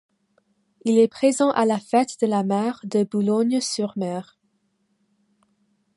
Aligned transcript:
Il 0.83 0.97
est 0.97 1.07
présent 1.07 1.51
à 1.51 1.63
la 1.63 1.77
Fête 1.77 2.19
de 2.21 2.25
la 2.25 2.43
mer 2.43 2.79
de 2.85 3.03
Boulogne-sur-Mer. 3.03 4.39